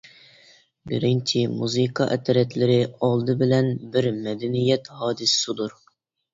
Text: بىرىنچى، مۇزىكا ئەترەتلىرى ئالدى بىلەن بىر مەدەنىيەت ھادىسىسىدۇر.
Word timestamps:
بىرىنچى، 0.91 1.41
مۇزىكا 1.59 2.07
ئەترەتلىرى 2.15 2.79
ئالدى 2.87 3.37
بىلەن 3.45 3.71
بىر 3.95 4.11
مەدەنىيەت 4.19 4.93
ھادىسىسىدۇر. 5.05 5.81